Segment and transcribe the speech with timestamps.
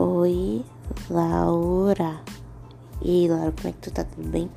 [0.00, 0.64] Oi,
[1.10, 2.20] Laura.
[3.02, 4.04] E Laura, como é que tu tá?
[4.04, 4.48] Tudo bem?